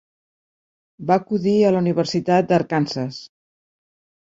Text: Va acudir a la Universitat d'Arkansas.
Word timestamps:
Va 1.11 1.17
acudir 1.23 1.53
a 1.67 1.75
la 1.77 1.83
Universitat 1.85 2.51
d'Arkansas. 2.55 3.23